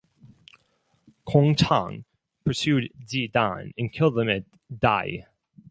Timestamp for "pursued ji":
2.43-3.27